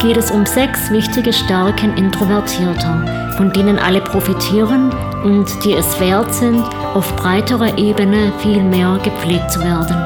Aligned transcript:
geht 0.00 0.16
es 0.16 0.30
um 0.30 0.46
sechs 0.46 0.90
wichtige 0.90 1.32
Stärken 1.32 1.96
Introvertierter, 1.96 3.32
von 3.36 3.52
denen 3.52 3.78
alle 3.78 4.00
profitieren 4.00 4.92
und 5.24 5.46
die 5.64 5.74
es 5.74 5.98
wert 5.98 6.32
sind, 6.32 6.62
auf 6.94 7.16
breiterer 7.16 7.76
Ebene 7.78 8.32
viel 8.38 8.62
mehr 8.62 8.98
gepflegt 9.02 9.50
zu 9.50 9.60
werden. 9.60 9.96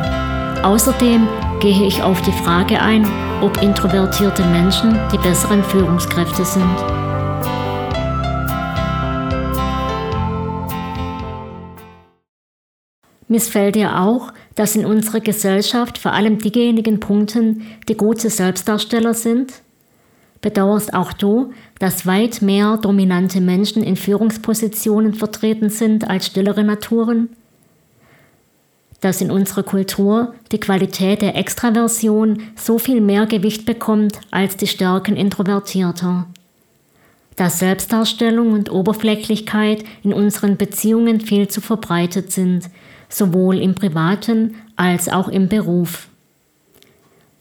Außerdem 0.64 1.28
gehe 1.60 1.86
ich 1.86 2.02
auf 2.02 2.22
die 2.22 2.32
Frage 2.32 2.80
ein, 2.80 3.06
ob 3.42 3.62
introvertierte 3.62 4.44
Menschen 4.44 4.98
die 5.12 5.18
besseren 5.18 5.62
Führungskräfte 5.62 6.44
sind. 6.44 6.76
Missfällt 13.28 13.74
dir 13.74 14.00
auch, 14.00 14.32
dass 14.54 14.76
in 14.76 14.86
unserer 14.86 15.20
Gesellschaft 15.20 15.98
vor 15.98 16.12
allem 16.12 16.38
diejenigen 16.38 17.00
Punkten, 17.00 17.66
die 17.88 17.96
gute 17.96 18.30
Selbstdarsteller 18.30 19.14
sind? 19.14 19.62
Bedauerst 20.42 20.92
auch 20.92 21.12
du, 21.12 21.52
dass 21.78 22.04
weit 22.04 22.42
mehr 22.42 22.76
dominante 22.76 23.40
Menschen 23.40 23.82
in 23.82 23.94
Führungspositionen 23.94 25.14
vertreten 25.14 25.70
sind 25.70 26.10
als 26.10 26.26
stillere 26.26 26.64
Naturen? 26.64 27.30
Dass 29.00 29.20
in 29.20 29.30
unserer 29.30 29.62
Kultur 29.62 30.34
die 30.50 30.58
Qualität 30.58 31.22
der 31.22 31.36
Extraversion 31.36 32.42
so 32.56 32.78
viel 32.78 33.00
mehr 33.00 33.26
Gewicht 33.26 33.64
bekommt 33.66 34.20
als 34.32 34.56
die 34.56 34.66
Stärken 34.66 35.14
Introvertierter? 35.14 36.26
Dass 37.36 37.60
Selbstdarstellung 37.60 38.52
und 38.52 38.70
Oberflächlichkeit 38.70 39.84
in 40.02 40.12
unseren 40.12 40.56
Beziehungen 40.56 41.20
viel 41.20 41.46
zu 41.46 41.60
verbreitet 41.60 42.32
sind, 42.32 42.68
sowohl 43.08 43.58
im 43.58 43.76
privaten 43.76 44.56
als 44.74 45.08
auch 45.08 45.28
im 45.28 45.48
Beruf. 45.48 46.08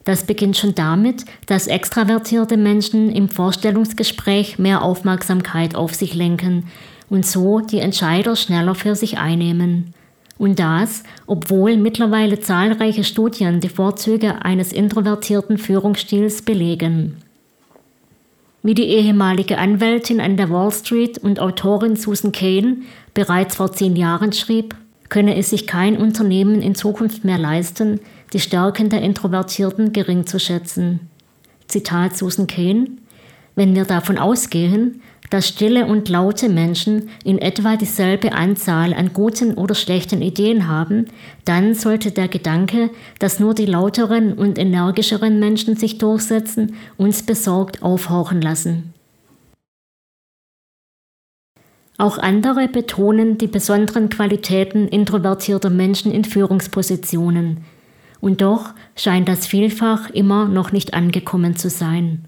Das 0.03 0.25
beginnt 0.25 0.57
schon 0.57 0.73
damit, 0.73 1.25
dass 1.45 1.67
extravertierte 1.67 2.57
Menschen 2.57 3.11
im 3.11 3.29
Vorstellungsgespräch 3.29 4.57
mehr 4.57 4.81
Aufmerksamkeit 4.81 5.75
auf 5.75 5.93
sich 5.93 6.15
lenken 6.15 6.65
und 7.09 7.25
so 7.25 7.59
die 7.59 7.79
Entscheider 7.79 8.35
schneller 8.35 8.73
für 8.73 8.95
sich 8.95 9.19
einnehmen. 9.19 9.93
Und 10.37 10.57
das, 10.57 11.03
obwohl 11.27 11.77
mittlerweile 11.77 12.39
zahlreiche 12.39 13.03
Studien 13.03 13.59
die 13.59 13.69
Vorzüge 13.69 14.43
eines 14.43 14.73
introvertierten 14.73 15.59
Führungsstils 15.59 16.41
belegen. 16.41 17.17
Wie 18.63 18.73
die 18.73 18.85
ehemalige 18.85 19.57
Anwältin 19.57 20.19
an 20.19 20.37
der 20.37 20.49
Wall 20.49 20.71
Street 20.71 21.17
und 21.19 21.39
Autorin 21.39 21.95
Susan 21.95 22.31
Cain 22.31 22.83
bereits 23.13 23.55
vor 23.55 23.71
zehn 23.71 23.95
Jahren 23.95 24.33
schrieb, 24.33 24.75
könne 25.09 25.35
es 25.35 25.49
sich 25.49 25.67
kein 25.67 25.97
Unternehmen 25.97 26.61
in 26.61 26.73
Zukunft 26.73 27.25
mehr 27.25 27.37
leisten, 27.37 27.99
die 28.33 28.39
Stärken 28.39 28.89
der 28.89 29.01
Introvertierten 29.01 29.93
gering 29.93 30.25
zu 30.25 30.39
schätzen. 30.39 31.09
Zitat 31.67 32.17
Susan 32.17 32.47
Cain, 32.47 33.01
wenn 33.55 33.75
wir 33.75 33.85
davon 33.85 34.17
ausgehen, 34.17 35.01
dass 35.29 35.47
stille 35.47 35.85
und 35.85 36.09
laute 36.09 36.49
Menschen 36.49 37.09
in 37.23 37.37
etwa 37.37 37.77
dieselbe 37.77 38.33
Anzahl 38.33 38.93
an 38.93 39.13
guten 39.13 39.53
oder 39.53 39.75
schlechten 39.75 40.21
Ideen 40.21 40.67
haben, 40.67 41.05
dann 41.45 41.73
sollte 41.73 42.11
der 42.11 42.27
Gedanke, 42.27 42.89
dass 43.19 43.39
nur 43.39 43.53
die 43.53 43.65
lauteren 43.65 44.33
und 44.33 44.57
energischeren 44.57 45.39
Menschen 45.39 45.77
sich 45.77 45.97
durchsetzen, 45.97 46.75
uns 46.97 47.23
besorgt 47.23 47.81
aufhorchen 47.81 48.41
lassen. 48.41 48.93
Auch 51.97 52.17
andere 52.17 52.67
betonen 52.67 53.37
die 53.37 53.47
besonderen 53.47 54.09
Qualitäten 54.09 54.87
introvertierter 54.87 55.69
Menschen 55.69 56.11
in 56.11 56.25
Führungspositionen. 56.25 57.63
Und 58.21 58.41
doch 58.41 58.73
scheint 58.95 59.27
das 59.27 59.47
vielfach 59.47 60.09
immer 60.11 60.45
noch 60.45 60.71
nicht 60.71 60.93
angekommen 60.93 61.57
zu 61.57 61.69
sein. 61.69 62.25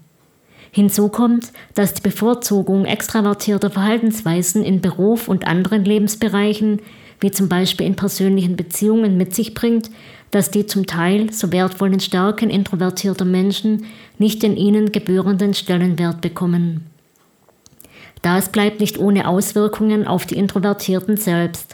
Hinzu 0.72 1.08
kommt, 1.08 1.52
dass 1.74 1.94
die 1.94 2.02
Bevorzugung 2.02 2.84
extravertierter 2.84 3.70
Verhaltensweisen 3.70 4.64
in 4.64 4.80
Beruf 4.80 5.28
und 5.28 5.46
anderen 5.46 5.84
Lebensbereichen, 5.84 6.80
wie 7.20 7.30
zum 7.30 7.48
Beispiel 7.48 7.86
in 7.86 7.94
persönlichen 7.94 8.56
Beziehungen, 8.56 9.16
mit 9.16 9.36
sich 9.36 9.54
bringt, 9.54 9.88
dass 10.32 10.50
die 10.50 10.66
zum 10.66 10.84
Teil 10.84 11.32
so 11.32 11.52
wertvollen 11.52 12.00
Stärken 12.00 12.50
introvertierter 12.50 13.24
Menschen 13.24 13.86
nicht 14.18 14.42
den 14.42 14.56
ihnen 14.56 14.90
gebührenden 14.90 15.54
Stellenwert 15.54 16.20
bekommen. 16.20 16.86
Das 18.22 18.48
bleibt 18.48 18.80
nicht 18.80 18.98
ohne 18.98 19.28
Auswirkungen 19.28 20.08
auf 20.08 20.26
die 20.26 20.36
Introvertierten 20.36 21.16
selbst. 21.16 21.73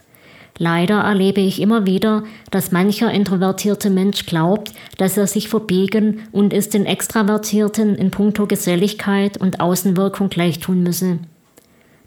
Leider 0.58 1.00
erlebe 1.00 1.40
ich 1.40 1.60
immer 1.60 1.86
wieder, 1.86 2.24
dass 2.50 2.72
mancher 2.72 3.10
introvertierte 3.10 3.88
Mensch 3.88 4.26
glaubt, 4.26 4.72
dass 4.98 5.16
er 5.16 5.26
sich 5.26 5.48
verbiegen 5.48 6.22
und 6.32 6.52
es 6.52 6.68
den 6.68 6.86
Extravertierten 6.86 7.94
in 7.94 8.10
puncto 8.10 8.46
Geselligkeit 8.46 9.38
und 9.38 9.60
Außenwirkung 9.60 10.28
gleichtun 10.28 10.82
müsse. 10.82 11.18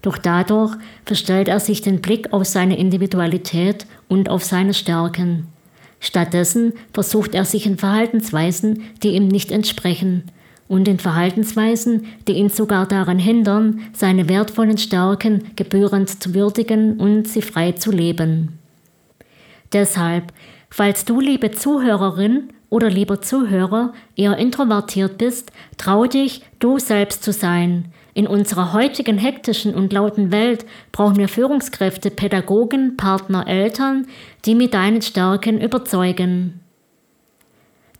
Doch 0.02 0.18
dadurch 0.18 0.76
verstellt 1.04 1.48
er 1.48 1.60
sich 1.60 1.80
den 1.80 2.00
Blick 2.00 2.32
auf 2.32 2.44
seine 2.44 2.78
Individualität 2.78 3.86
und 4.08 4.28
auf 4.28 4.44
seine 4.44 4.74
Stärken. 4.74 5.48
Stattdessen 5.98 6.74
versucht 6.92 7.34
er 7.34 7.46
sich 7.46 7.64
in 7.64 7.78
Verhaltensweisen, 7.78 8.82
die 9.02 9.14
ihm 9.14 9.28
nicht 9.28 9.50
entsprechen, 9.50 10.24
und 10.68 10.88
in 10.88 10.98
Verhaltensweisen, 10.98 12.06
die 12.26 12.32
ihn 12.32 12.48
sogar 12.48 12.86
daran 12.86 13.18
hindern, 13.18 13.80
seine 13.92 14.28
wertvollen 14.28 14.78
Stärken 14.78 15.44
gebührend 15.56 16.22
zu 16.22 16.34
würdigen 16.34 16.98
und 16.98 17.28
sie 17.28 17.42
frei 17.42 17.72
zu 17.72 17.90
leben. 17.90 18.58
Deshalb, 19.72 20.32
falls 20.70 21.04
du, 21.04 21.20
liebe 21.20 21.50
Zuhörerin 21.50 22.48
oder 22.70 22.88
lieber 22.88 23.20
Zuhörer, 23.20 23.92
eher 24.16 24.36
introvertiert 24.38 25.18
bist, 25.18 25.52
trau 25.76 26.06
dich, 26.06 26.42
du 26.58 26.78
selbst 26.78 27.22
zu 27.22 27.32
sein. 27.32 27.86
In 28.14 28.28
unserer 28.28 28.72
heutigen 28.72 29.18
hektischen 29.18 29.74
und 29.74 29.92
lauten 29.92 30.30
Welt 30.30 30.64
brauchen 30.92 31.16
wir 31.16 31.28
Führungskräfte, 31.28 32.10
Pädagogen, 32.10 32.96
Partner, 32.96 33.46
Eltern, 33.48 34.06
die 34.44 34.54
mit 34.54 34.72
deinen 34.72 35.02
Stärken 35.02 35.60
überzeugen. 35.60 36.63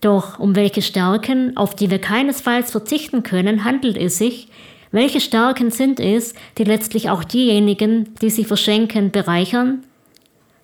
Doch 0.05 0.37
um 0.37 0.55
welche 0.55 0.83
Stärken, 0.83 1.57
auf 1.57 1.75
die 1.75 1.89
wir 1.89 1.97
keinesfalls 1.97 2.69
verzichten 2.69 3.23
können, 3.23 3.63
handelt 3.63 3.97
es 3.97 4.19
sich? 4.19 4.49
Welche 4.91 5.19
Stärken 5.19 5.71
sind 5.71 5.99
es, 5.99 6.35
die 6.59 6.63
letztlich 6.63 7.09
auch 7.09 7.23
diejenigen, 7.23 8.13
die 8.21 8.29
sie 8.29 8.45
verschenken, 8.45 9.09
bereichern? 9.09 9.83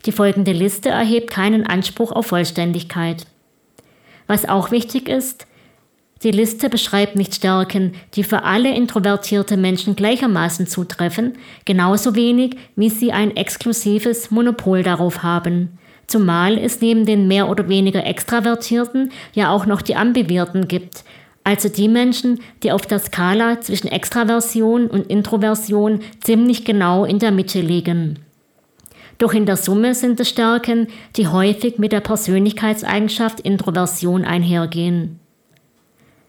Die 0.06 0.12
folgende 0.12 0.52
Liste 0.52 0.90
erhebt 0.90 1.32
keinen 1.32 1.66
Anspruch 1.66 2.12
auf 2.12 2.28
Vollständigkeit. 2.28 3.26
Was 4.28 4.48
auch 4.48 4.70
wichtig 4.70 5.10
ist, 5.10 5.48
die 6.22 6.30
Liste 6.30 6.70
beschreibt 6.70 7.16
nicht 7.16 7.34
Stärken, 7.34 7.96
die 8.14 8.24
für 8.24 8.44
alle 8.44 8.72
introvertierte 8.76 9.58
Menschen 9.58 9.96
gleichermaßen 9.96 10.68
zutreffen, 10.68 11.34
genauso 11.66 12.14
wenig 12.14 12.58
wie 12.76 12.92
sie 12.92 13.12
ein 13.12 13.36
exklusives 13.36 14.30
Monopol 14.30 14.84
darauf 14.84 15.24
haben 15.24 15.80
zumal 16.08 16.58
es 16.58 16.82
neben 16.82 17.06
den 17.06 17.28
mehr 17.28 17.50
oder 17.50 17.70
weniger 17.70 18.06
Extravertierten 18.06 19.12
ja 19.34 19.52
auch 19.52 19.66
noch 19.66 19.82
die 19.82 19.96
Ambivirten 19.96 20.68
gibt, 20.68 21.04
also 21.44 21.70
die 21.70 21.88
Menschen, 21.88 22.40
die 22.64 22.72
auf 22.72 22.86
der 22.86 23.00
Skala 23.00 23.62
zwischen 23.62 23.88
Extraversion 23.88 24.88
und 24.88 25.08
Introversion 25.08 26.02
ziemlich 26.20 26.66
genau 26.66 27.06
in 27.06 27.20
der 27.20 27.32
Mitte 27.32 27.62
liegen. 27.62 28.20
Doch 29.18 29.34
in 29.34 29.46
der 29.46 29.58
Summe 29.58 29.94
sind 29.96 30.20
es 30.20 30.30
Stärken, 30.30 30.88
die 31.16 31.28
häufig 31.28 31.78
mit 31.78 31.92
der 31.92 32.02
Persönlichkeitseigenschaft 32.02 33.40
Introversion 33.40 34.26
einhergehen. 34.26 35.21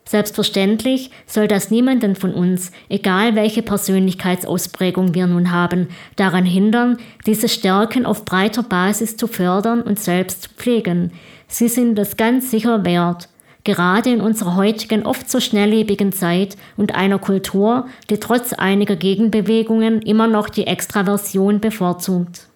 Selbstverständlich 0.05 1.11
soll 1.27 1.49
das 1.49 1.71
niemanden 1.71 2.17
von 2.17 2.35
uns, 2.35 2.73
egal 2.89 3.35
welche 3.35 3.63
Persönlichkeitsausprägung 3.63 5.15
wir 5.15 5.27
nun 5.27 5.53
haben, 5.53 5.89
daran 6.17 6.45
hindern, 6.45 6.99
diese 7.25 7.49
Stärken 7.49 8.05
auf 8.05 8.25
breiter 8.25 8.63
Basis 8.63 9.17
zu 9.17 9.27
fördern 9.27 9.81
und 9.81 10.01
selbst 10.01 10.43
zu 10.43 10.51
pflegen. 10.51 11.13
Sie 11.47 11.69
sind 11.69 11.99
es 11.99 12.17
ganz 12.17 12.51
sicher 12.51 12.85
wert, 12.85 13.29
gerade 13.65 14.11
in 14.11 14.21
unserer 14.21 14.57
heutigen 14.57 15.07
oft 15.07 15.31
so 15.31 15.39
schnelllebigen 15.39 16.13
Zeit 16.13 16.57
und 16.77 16.95
einer 16.95 17.19
Kultur, 17.19 17.87
die 18.11 18.19
trotz 18.19 18.53
einiger 18.53 18.97
Gegenbewegungen 18.97 20.03
immer 20.03 20.27
noch 20.27 20.49
die 20.49 20.67
Extraversion 20.67 21.61
bevorzugt. 21.61 22.49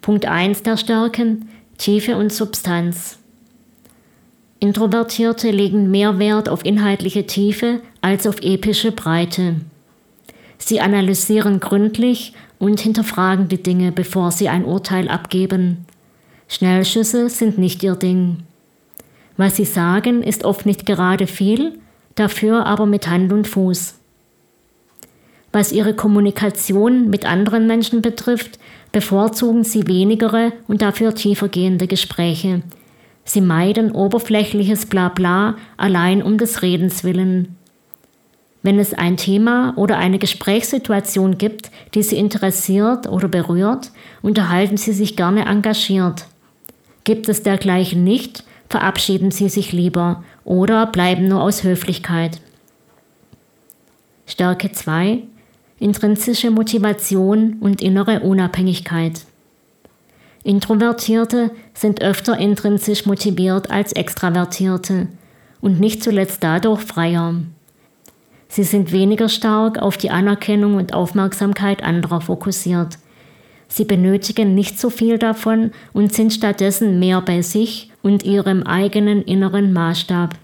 Punkt 0.00 0.26
1 0.26 0.64
der 0.64 0.76
Stärken 0.76 1.48
Tiefe 1.78 2.16
und 2.16 2.32
Substanz. 2.32 3.18
Introvertierte 4.64 5.50
legen 5.50 5.90
mehr 5.90 6.18
Wert 6.18 6.48
auf 6.48 6.64
inhaltliche 6.64 7.26
Tiefe 7.26 7.82
als 8.00 8.26
auf 8.26 8.40
epische 8.40 8.92
Breite. 8.92 9.56
Sie 10.56 10.80
analysieren 10.80 11.60
gründlich 11.60 12.32
und 12.58 12.80
hinterfragen 12.80 13.48
die 13.48 13.62
Dinge, 13.62 13.92
bevor 13.92 14.30
sie 14.30 14.48
ein 14.48 14.64
Urteil 14.64 15.10
abgeben. 15.10 15.84
Schnellschüsse 16.48 17.28
sind 17.28 17.58
nicht 17.58 17.82
ihr 17.82 17.94
Ding. 17.94 18.38
Was 19.36 19.56
sie 19.56 19.66
sagen, 19.66 20.22
ist 20.22 20.44
oft 20.46 20.64
nicht 20.64 20.86
gerade 20.86 21.26
viel, 21.26 21.78
dafür 22.14 22.64
aber 22.64 22.86
mit 22.86 23.06
Hand 23.06 23.34
und 23.34 23.46
Fuß. 23.46 23.98
Was 25.52 25.72
ihre 25.72 25.92
Kommunikation 25.92 27.10
mit 27.10 27.26
anderen 27.26 27.66
Menschen 27.66 28.00
betrifft, 28.00 28.58
bevorzugen 28.92 29.62
sie 29.62 29.86
wenigere 29.86 30.54
und 30.68 30.80
dafür 30.80 31.14
tiefergehende 31.14 31.86
Gespräche. 31.86 32.62
Sie 33.24 33.40
meiden 33.40 33.92
oberflächliches 33.92 34.86
Blabla 34.86 35.56
allein 35.76 36.22
um 36.22 36.38
des 36.38 36.62
Redens 36.62 37.04
willen. 37.04 37.56
Wenn 38.62 38.78
es 38.78 38.94
ein 38.94 39.16
Thema 39.16 39.74
oder 39.76 39.98
eine 39.98 40.18
Gesprächssituation 40.18 41.36
gibt, 41.36 41.70
die 41.94 42.02
Sie 42.02 42.16
interessiert 42.16 43.06
oder 43.06 43.28
berührt, 43.28 43.92
unterhalten 44.22 44.76
Sie 44.76 44.92
sich 44.92 45.16
gerne 45.16 45.46
engagiert. 45.46 46.26
Gibt 47.04 47.28
es 47.28 47.42
dergleichen 47.42 48.04
nicht, 48.04 48.44
verabschieden 48.70 49.30
Sie 49.30 49.48
sich 49.50 49.72
lieber 49.72 50.24
oder 50.44 50.86
bleiben 50.86 51.28
nur 51.28 51.42
aus 51.42 51.62
Höflichkeit. 51.62 52.40
Stärke 54.26 54.72
2. 54.72 55.22
Intrinsische 55.78 56.50
Motivation 56.50 57.58
und 57.60 57.82
innere 57.82 58.20
Unabhängigkeit. 58.20 59.26
Introvertierte 60.44 61.50
sind 61.72 62.02
öfter 62.02 62.38
intrinsisch 62.38 63.06
motiviert 63.06 63.70
als 63.70 63.92
Extravertierte 63.92 65.08
und 65.62 65.80
nicht 65.80 66.04
zuletzt 66.04 66.44
dadurch 66.44 66.82
freier. 66.82 67.34
Sie 68.48 68.62
sind 68.62 68.92
weniger 68.92 69.30
stark 69.30 69.78
auf 69.78 69.96
die 69.96 70.10
Anerkennung 70.10 70.76
und 70.76 70.92
Aufmerksamkeit 70.92 71.82
anderer 71.82 72.20
fokussiert. 72.20 72.98
Sie 73.68 73.86
benötigen 73.86 74.54
nicht 74.54 74.78
so 74.78 74.90
viel 74.90 75.18
davon 75.18 75.72
und 75.94 76.12
sind 76.12 76.32
stattdessen 76.32 76.98
mehr 76.98 77.22
bei 77.22 77.40
sich 77.40 77.90
und 78.02 78.22
ihrem 78.22 78.62
eigenen 78.64 79.22
inneren 79.22 79.72
Maßstab. 79.72 80.34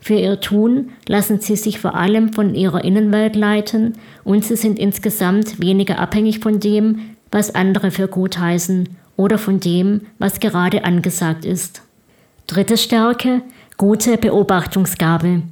Für 0.00 0.14
ihr 0.14 0.40
Tun 0.40 0.90
lassen 1.06 1.40
sie 1.40 1.56
sich 1.56 1.78
vor 1.78 1.94
allem 1.94 2.32
von 2.32 2.56
ihrer 2.56 2.84
Innenwelt 2.84 3.36
leiten 3.36 3.94
und 4.24 4.44
sie 4.44 4.56
sind 4.56 4.80
insgesamt 4.80 5.60
weniger 5.60 6.00
abhängig 6.00 6.40
von 6.40 6.58
dem, 6.60 7.16
was 7.30 7.54
andere 7.54 7.90
für 7.90 8.08
gut 8.08 8.38
heißen 8.38 8.88
oder 9.16 9.38
von 9.38 9.60
dem, 9.60 10.02
was 10.18 10.40
gerade 10.40 10.84
angesagt 10.84 11.44
ist. 11.44 11.82
Dritte 12.46 12.76
Stärke, 12.76 13.42
gute 13.76 14.16
Beobachtungsgabe. 14.16 15.42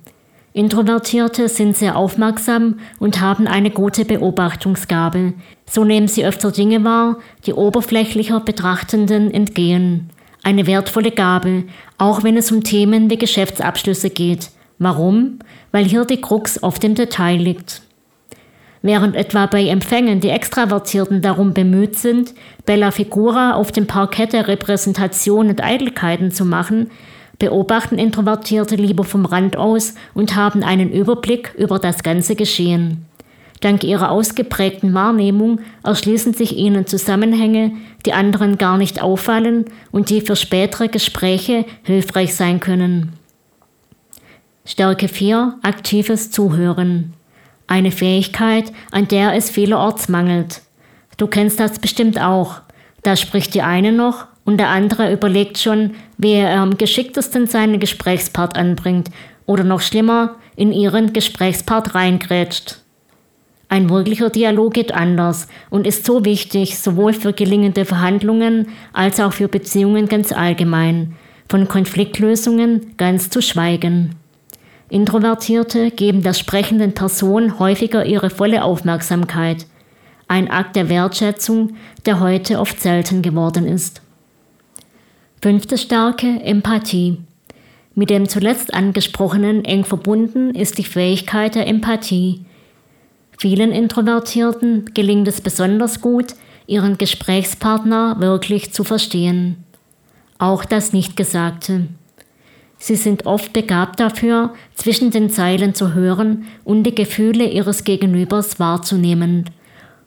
Introvertierte 0.54 1.50
sind 1.50 1.76
sehr 1.76 1.96
aufmerksam 1.96 2.80
und 2.98 3.20
haben 3.20 3.46
eine 3.46 3.70
gute 3.70 4.06
Beobachtungsgabe. 4.06 5.34
So 5.66 5.84
nehmen 5.84 6.08
sie 6.08 6.24
öfter 6.24 6.50
Dinge 6.50 6.82
wahr, 6.82 7.18
die 7.44 7.52
oberflächlicher 7.52 8.40
Betrachtenden 8.40 9.30
entgehen. 9.30 10.08
Eine 10.42 10.66
wertvolle 10.66 11.10
Gabe, 11.10 11.64
auch 11.98 12.22
wenn 12.22 12.38
es 12.38 12.50
um 12.50 12.64
Themen 12.64 13.10
wie 13.10 13.18
Geschäftsabschlüsse 13.18 14.08
geht. 14.08 14.48
Warum? 14.78 15.40
Weil 15.72 15.84
hier 15.84 16.06
die 16.06 16.20
Krux 16.22 16.62
auf 16.62 16.78
dem 16.78 16.94
Detail 16.94 17.36
liegt. 17.36 17.82
Während 18.82 19.16
etwa 19.16 19.46
bei 19.46 19.66
Empfängen 19.66 20.20
die 20.20 20.28
Extravertierten 20.28 21.22
darum 21.22 21.54
bemüht 21.54 21.96
sind, 21.96 22.34
Bella 22.66 22.90
Figura 22.90 23.54
auf 23.54 23.72
dem 23.72 23.86
Parkett 23.86 24.32
der 24.32 24.48
Repräsentation 24.48 25.48
und 25.48 25.62
Eitelkeiten 25.62 26.30
zu 26.30 26.44
machen, 26.44 26.90
beobachten 27.38 27.98
Introvertierte 27.98 28.76
lieber 28.76 29.04
vom 29.04 29.26
Rand 29.26 29.56
aus 29.56 29.94
und 30.14 30.36
haben 30.36 30.62
einen 30.62 30.90
Überblick 30.90 31.54
über 31.56 31.78
das 31.78 32.02
ganze 32.02 32.36
Geschehen. 32.36 33.06
Dank 33.60 33.84
ihrer 33.84 34.10
ausgeprägten 34.10 34.92
Wahrnehmung 34.92 35.60
erschließen 35.82 36.34
sich 36.34 36.56
ihnen 36.56 36.86
Zusammenhänge, 36.86 37.72
die 38.04 38.12
anderen 38.12 38.58
gar 38.58 38.76
nicht 38.76 39.02
auffallen 39.02 39.64
und 39.90 40.10
die 40.10 40.20
für 40.20 40.36
spätere 40.36 40.88
Gespräche 40.88 41.64
hilfreich 41.82 42.34
sein 42.34 42.60
können. 42.60 43.14
Stärke 44.64 45.08
4. 45.08 45.58
Aktives 45.62 46.30
Zuhören. 46.30 47.14
Eine 47.66 47.90
Fähigkeit, 47.90 48.72
an 48.90 49.08
der 49.08 49.34
es 49.34 49.50
vielerorts 49.50 50.08
mangelt. 50.08 50.62
Du 51.16 51.26
kennst 51.26 51.58
das 51.58 51.78
bestimmt 51.78 52.20
auch. 52.20 52.60
Da 53.02 53.16
spricht 53.16 53.54
die 53.54 53.62
eine 53.62 53.92
noch 53.92 54.26
und 54.44 54.58
der 54.58 54.68
andere 54.68 55.12
überlegt 55.12 55.58
schon, 55.58 55.92
wie 56.18 56.32
er 56.32 56.60
am 56.60 56.78
geschicktesten 56.78 57.46
seinen 57.46 57.80
Gesprächspart 57.80 58.56
anbringt 58.56 59.10
oder 59.46 59.64
noch 59.64 59.80
schlimmer, 59.80 60.36
in 60.56 60.72
ihren 60.72 61.12
Gesprächspart 61.12 61.94
reingrätscht. 61.94 62.78
Ein 63.68 63.90
wirklicher 63.90 64.30
Dialog 64.30 64.74
geht 64.74 64.92
anders 64.92 65.48
und 65.70 65.86
ist 65.86 66.06
so 66.06 66.24
wichtig, 66.24 66.78
sowohl 66.78 67.12
für 67.12 67.32
gelingende 67.32 67.84
Verhandlungen 67.84 68.68
als 68.92 69.18
auch 69.18 69.32
für 69.32 69.48
Beziehungen 69.48 70.06
ganz 70.06 70.32
allgemein, 70.32 71.16
von 71.48 71.66
Konfliktlösungen 71.66 72.96
ganz 72.96 73.28
zu 73.28 73.42
schweigen. 73.42 74.14
Introvertierte 74.88 75.90
geben 75.90 76.22
der 76.22 76.32
sprechenden 76.32 76.94
Person 76.94 77.58
häufiger 77.58 78.06
ihre 78.06 78.30
volle 78.30 78.62
Aufmerksamkeit, 78.62 79.66
ein 80.28 80.50
Akt 80.50 80.76
der 80.76 80.88
Wertschätzung, 80.88 81.76
der 82.04 82.20
heute 82.20 82.60
oft 82.60 82.80
selten 82.80 83.22
geworden 83.22 83.66
ist. 83.66 84.02
Fünfte 85.42 85.76
Stärke 85.76 86.40
Empathie. 86.42 87.18
Mit 87.94 88.10
dem 88.10 88.28
zuletzt 88.28 88.74
angesprochenen 88.74 89.64
eng 89.64 89.84
verbunden 89.84 90.54
ist 90.54 90.78
die 90.78 90.84
Fähigkeit 90.84 91.54
der 91.54 91.66
Empathie. 91.66 92.44
Vielen 93.38 93.72
Introvertierten 93.72 94.92
gelingt 94.94 95.28
es 95.28 95.40
besonders 95.40 96.00
gut, 96.00 96.34
ihren 96.66 96.98
Gesprächspartner 96.98 98.20
wirklich 98.20 98.72
zu 98.72 98.84
verstehen. 98.84 99.64
Auch 100.38 100.64
das 100.64 100.92
Nichtgesagte. 100.92 101.86
Sie 102.78 102.96
sind 102.96 103.26
oft 103.26 103.52
begabt 103.52 104.00
dafür, 104.00 104.52
zwischen 104.74 105.10
den 105.10 105.30
Zeilen 105.30 105.74
zu 105.74 105.94
hören 105.94 106.46
und 106.64 106.84
die 106.84 106.94
Gefühle 106.94 107.48
ihres 107.48 107.84
Gegenübers 107.84 108.60
wahrzunehmen 108.60 109.50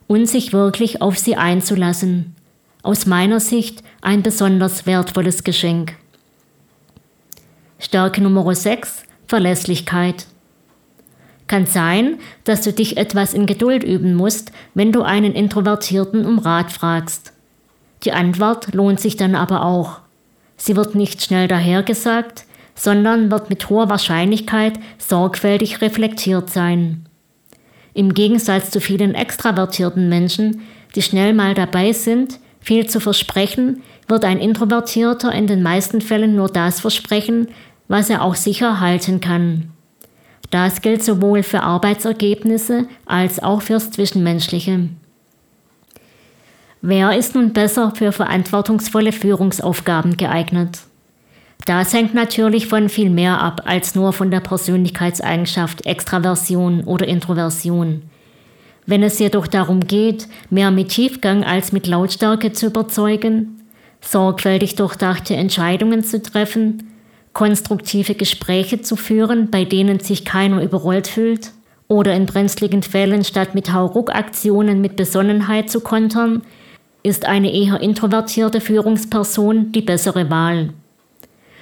und 0.08 0.28
sich 0.28 0.54
wirklich 0.54 1.02
auf 1.02 1.18
sie 1.18 1.36
einzulassen 1.36 2.36
aus 2.82 3.06
meiner 3.06 3.40
Sicht 3.40 3.84
ein 4.02 4.24
besonders 4.24 4.86
wertvolles 4.86 5.44
Geschenk. 5.44 5.96
Stärke 7.78 8.22
Nummer 8.22 8.54
6. 8.54 9.04
Verlässlichkeit. 9.28 10.26
Kann 11.48 11.66
sein, 11.66 12.20
dass 12.44 12.62
du 12.62 12.72
dich 12.72 12.98
etwas 12.98 13.34
in 13.34 13.46
Geduld 13.46 13.84
üben 13.84 14.14
musst, 14.14 14.52
wenn 14.76 14.92
du 14.92 15.02
einen 15.02 15.34
Introvertierten 15.34 16.26
um 16.26 16.40
Rat 16.40 16.72
fragst. 16.72 17.34
Die 18.04 18.14
Antwort 18.14 18.74
lohnt 18.74 19.00
sich 19.00 19.18
dann 19.18 19.36
aber 19.36 19.66
auch. 19.66 20.00
Sie 20.58 20.76
wird 20.76 20.96
nicht 20.96 21.22
schnell 21.22 21.48
dahergesagt, 21.48 22.46
sondern 22.80 23.30
wird 23.30 23.50
mit 23.50 23.70
hoher 23.70 23.90
Wahrscheinlichkeit 23.90 24.80
sorgfältig 24.98 25.82
reflektiert 25.82 26.50
sein. 26.50 27.06
Im 27.94 28.14
Gegensatz 28.14 28.72
zu 28.72 28.80
vielen 28.80 29.16
extravertierten 29.16 30.08
Menschen, 30.08 30.62
die 30.96 31.02
schnell 31.02 31.34
mal 31.34 31.54
dabei 31.54 31.92
sind, 31.92 32.40
viel 32.62 32.88
zu 32.88 33.02
versprechen, 33.02 33.82
wird 34.08 34.24
ein 34.24 34.40
Introvertierter 34.40 35.34
in 35.34 35.46
den 35.46 35.62
meisten 35.62 36.00
Fällen 36.00 36.36
nur 36.36 36.48
das 36.48 36.80
versprechen, 36.80 37.50
was 37.90 38.10
er 38.10 38.24
auch 38.24 38.36
sicher 38.36 38.80
halten 38.80 39.20
kann. 39.20 39.72
Das 40.50 40.82
gilt 40.82 41.04
sowohl 41.04 41.44
für 41.44 41.62
Arbeitsergebnisse 41.62 42.88
als 43.06 43.44
auch 43.44 43.62
fürs 43.62 43.92
Zwischenmenschliche. 43.92 44.88
Wer 46.82 47.18
ist 47.18 47.36
nun 47.36 47.52
besser 47.52 47.92
für 47.94 48.14
verantwortungsvolle 48.14 49.12
Führungsaufgaben 49.12 50.16
geeignet? 50.16 50.80
Das 51.66 51.94
hängt 51.94 52.14
natürlich 52.14 52.68
von 52.68 52.90
viel 52.90 53.10
mehr 53.10 53.42
ab 53.42 53.62
als 53.66 53.94
nur 53.94 54.14
von 54.14 54.32
der 54.32 54.40
Persönlichkeitseigenschaft 54.40 55.86
Extraversion 55.86 56.84
oder 56.84 57.08
Introversion. 57.08 58.04
Wenn 58.86 59.04
es 59.04 59.20
jedoch 59.20 59.46
darum 59.46 59.82
geht, 59.82 60.28
mehr 60.50 60.72
mit 60.72 60.90
Tiefgang 60.90 61.44
als 61.44 61.72
mit 61.72 61.86
Lautstärke 61.86 62.54
zu 62.54 62.68
überzeugen, 62.68 63.62
sorgfältig 64.02 64.76
durchdachte 64.76 65.36
Entscheidungen 65.36 66.04
zu 66.04 66.22
treffen, 66.24 66.92
konstruktive 67.34 68.16
Gespräche 68.16 68.82
zu 68.82 68.96
führen, 68.96 69.52
bei 69.52 69.64
denen 69.64 70.00
sich 70.00 70.26
keiner 70.26 70.64
überrollt 70.64 71.08
fühlt, 71.08 71.52
oder 71.88 72.14
in 72.16 72.26
brenzligen 72.26 72.84
Fällen 72.84 73.24
statt 73.24 73.56
mit 73.56 73.74
Hauruck-Aktionen 73.74 74.80
mit 74.80 74.96
Besonnenheit 74.96 75.70
zu 75.70 75.82
kontern, 75.82 76.44
ist 77.04 77.26
eine 77.26 77.52
eher 77.52 77.82
introvertierte 77.82 78.62
Führungsperson 78.62 79.72
die 79.72 79.82
bessere 79.82 80.30
Wahl. 80.30 80.74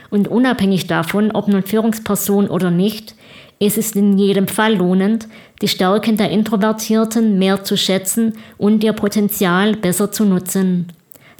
Und 0.09 0.27
unabhängig 0.27 0.87
davon, 0.87 1.31
ob 1.31 1.47
nun 1.47 1.63
Führungsperson 1.63 2.47
oder 2.47 2.71
nicht, 2.71 3.15
es 3.59 3.77
ist 3.77 3.95
in 3.95 4.17
jedem 4.17 4.47
Fall 4.47 4.75
lohnend, 4.75 5.27
die 5.61 5.67
Stärken 5.67 6.17
der 6.17 6.29
Introvertierten 6.29 7.39
mehr 7.39 7.63
zu 7.63 7.75
schätzen 7.75 8.33
und 8.57 8.83
ihr 8.83 8.93
Potenzial 8.93 9.75
besser 9.75 10.11
zu 10.11 10.25
nutzen. 10.25 10.87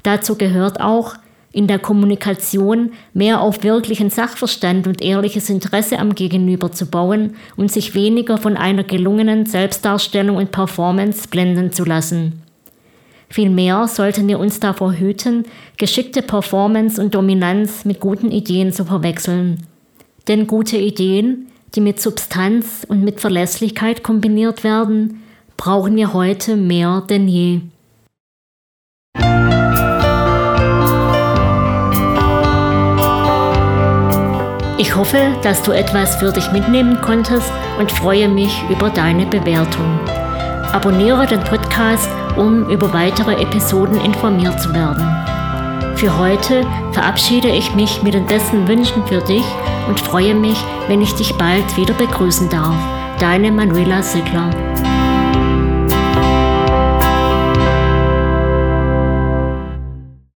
Dazu 0.03 0.35
gehört 0.35 0.81
auch, 0.81 1.15
in 1.51 1.67
der 1.67 1.79
Kommunikation 1.79 2.91
mehr 3.13 3.41
auf 3.41 3.63
wirklichen 3.63 4.09
Sachverstand 4.09 4.85
und 4.85 5.01
ehrliches 5.01 5.49
Interesse 5.49 5.97
am 5.97 6.13
Gegenüber 6.13 6.71
zu 6.71 6.85
bauen 6.85 7.35
und 7.55 7.71
sich 7.71 7.95
weniger 7.95 8.37
von 8.37 8.57
einer 8.57 8.83
gelungenen 8.83 9.45
Selbstdarstellung 9.45 10.37
und 10.37 10.51
Performance 10.51 11.27
blenden 11.27 11.71
zu 11.71 11.83
lassen. 11.83 12.43
Vielmehr 13.29 13.87
sollten 13.87 14.27
wir 14.27 14.39
uns 14.39 14.59
davor 14.59 14.93
hüten, 14.93 15.45
geschickte 15.77 16.21
Performance 16.21 17.01
und 17.01 17.13
Dominanz 17.13 17.83
mit 17.83 17.99
guten 17.99 18.31
Ideen 18.31 18.71
zu 18.71 18.85
verwechseln. 18.85 19.67
Denn 20.27 20.47
gute 20.47 20.77
Ideen, 20.77 21.47
die 21.75 21.81
mit 21.81 22.01
Substanz 22.01 22.85
und 22.87 23.03
mit 23.03 23.19
Verlässlichkeit 23.19 24.03
kombiniert 24.03 24.63
werden, 24.63 25.21
brauchen 25.57 25.95
wir 25.95 26.13
heute 26.13 26.55
mehr 26.55 27.03
denn 27.09 27.27
je. 27.27 27.61
Ich 34.79 34.95
hoffe, 34.95 35.35
dass 35.41 35.63
du 35.63 35.71
etwas 35.71 36.17
für 36.17 36.31
dich 36.31 36.51
mitnehmen 36.51 37.01
konntest 37.01 37.51
und 37.79 37.91
freue 37.91 38.29
mich 38.29 38.61
über 38.69 38.89
deine 38.89 39.25
Bewertung. 39.25 39.99
Abonniere 40.73 41.25
den 41.25 41.43
Podcast, 41.43 42.09
um 42.35 42.69
über 42.69 42.93
weitere 42.93 43.41
Episoden 43.41 43.99
informiert 44.01 44.61
zu 44.61 44.73
werden. 44.73 45.05
Für 45.95 46.17
heute 46.17 46.63
verabschiede 46.91 47.49
ich 47.49 47.73
mich 47.73 48.03
mit 48.03 48.13
den 48.13 48.27
besten 48.27 48.67
Wünschen 48.67 49.05
für 49.07 49.21
dich 49.21 49.45
und 49.87 49.99
freue 49.99 50.35
mich, 50.35 50.57
wenn 50.87 51.01
ich 51.01 51.13
dich 51.15 51.33
bald 51.35 51.75
wieder 51.75 51.93
begrüßen 51.93 52.49
darf. 52.49 52.75
Deine 53.19 53.51
Manuela 53.51 54.03
Sickler. 54.03 54.51